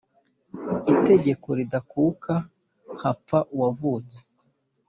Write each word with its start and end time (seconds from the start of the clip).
itegeko 0.93 1.47
ridakuka: 1.57 2.33
hapfa 3.01 3.39
uwavutse 3.53 4.17